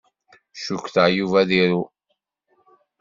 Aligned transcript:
Cukkteɣ 0.63 1.07
Yuba 1.17 1.37
ad 1.43 1.49
iru. 1.61 1.81